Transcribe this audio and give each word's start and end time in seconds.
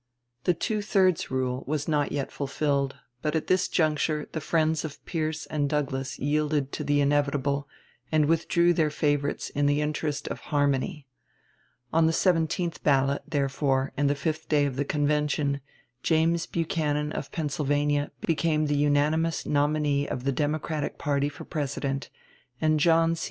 The 0.45 0.55
"two 0.55 0.81
thirds 0.81 1.29
rule" 1.29 1.63
was 1.67 1.87
not 1.87 2.11
yet 2.11 2.31
fulfilled, 2.31 2.95
but 3.21 3.35
at 3.35 3.45
this 3.45 3.67
juncture 3.67 4.27
the 4.31 4.41
friends 4.41 4.83
of 4.83 4.97
Pierce 5.05 5.45
and 5.45 5.69
Douglas 5.69 6.17
yielded 6.17 6.71
to 6.71 6.83
the 6.83 7.01
inevitable, 7.01 7.67
and 8.11 8.25
withdrew 8.25 8.73
their 8.73 8.89
favorites 8.89 9.51
in 9.51 9.67
the 9.67 9.79
interest 9.79 10.27
of 10.29 10.39
"harmony." 10.49 11.05
On 11.93 12.07
the 12.07 12.13
seventeenth 12.13 12.81
ballot, 12.83 13.21
therefore, 13.27 13.91
and 13.95 14.09
the 14.09 14.15
fifth 14.15 14.49
day 14.49 14.65
of 14.65 14.75
the 14.75 14.85
convention, 14.85 15.61
James 16.01 16.47
Buchanan, 16.47 17.11
of 17.11 17.31
Pennsylvania, 17.31 18.09
became 18.21 18.65
the 18.65 18.75
unanimous 18.75 19.45
nominee 19.45 20.07
of 20.07 20.23
the 20.23 20.31
Democratic 20.31 20.97
party 20.97 21.29
for 21.29 21.45
President, 21.45 22.09
and 22.59 22.79
John 22.79 23.13
C. 23.13 23.19